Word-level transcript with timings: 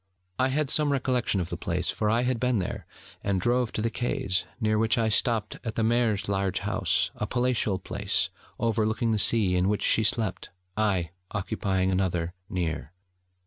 I 0.39 0.47
had 0.47 0.71
some 0.71 0.91
recollection 0.91 1.39
of 1.39 1.51
the 1.51 1.57
place, 1.57 1.91
for 1.91 2.09
I 2.09 2.23
had 2.23 2.39
been 2.39 2.57
there, 2.57 2.87
and 3.23 3.39
drove 3.39 3.71
to 3.73 3.83
the 3.83 3.91
quays, 3.91 4.45
near 4.59 4.79
which 4.79 4.97
I 4.97 5.09
stopped 5.09 5.59
at 5.63 5.75
the 5.75 5.83
Maire's 5.83 6.27
large 6.27 6.61
house, 6.61 7.11
a 7.13 7.27
palatial 7.27 7.77
place 7.77 8.29
overlooking 8.57 9.11
the 9.11 9.19
sea, 9.19 9.55
in 9.55 9.69
which 9.69 9.83
she 9.83 10.01
slept, 10.03 10.49
I 10.75 11.11
occupying 11.29 11.91
another 11.91 12.33
near. 12.49 12.93